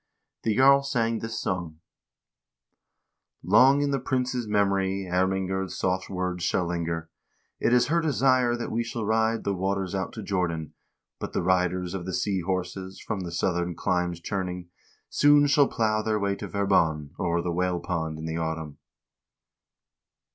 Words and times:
The 0.41 0.55
jarl 0.55 0.81
sang 0.81 1.19
this 1.19 1.39
song: 1.39 1.77
Long 3.43 3.81
in 3.83 3.91
the 3.91 3.99
prince's 3.99 4.47
memory 4.47 5.05
Ermingerd's 5.07 5.77
soft 5.77 6.09
words 6.09 6.43
shall 6.43 6.65
linger; 6.65 7.11
It 7.59 7.71
is 7.71 7.85
her 7.85 8.01
desire 8.01 8.55
that 8.55 8.71
we 8.71 8.83
shall 8.83 9.05
Ride 9.05 9.43
the 9.43 9.53
waters 9.53 9.93
out 9.93 10.11
to 10.13 10.23
Jordan; 10.23 10.73
But 11.19 11.33
the 11.33 11.43
riders 11.43 11.93
of 11.93 12.07
the 12.07 12.13
sea 12.15 12.41
horses, 12.41 12.99
From 12.99 13.19
the 13.19 13.31
southern 13.31 13.75
climes 13.75 14.17
returning, 14.17 14.69
Soon 15.11 15.45
shall 15.45 15.67
plow 15.67 16.01
their 16.01 16.17
way 16.17 16.35
to 16.37 16.47
Verbon 16.47 17.11
O'er 17.19 17.43
the 17.43 17.51
whale 17.51 17.79
pond 17.79 18.17
in 18.17 18.25
the 18.25 18.37
autumn. 18.37 18.79